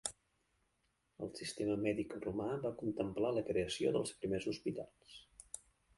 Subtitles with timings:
[1.25, 5.21] El sistema mèdic romà va contemplar la creació dels primers hospitals.